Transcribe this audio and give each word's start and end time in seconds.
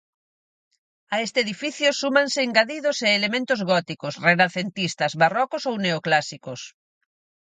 A 1.13 1.15
este 1.25 1.39
edificio 1.45 1.89
súmanse 2.01 2.39
engadidos 2.47 2.97
e 3.07 3.09
elementos 3.19 3.59
góticos, 3.71 4.13
renacentistas, 4.27 5.11
barrocos 5.21 5.63
ou 5.69 5.75
neoclásicos. 5.85 6.61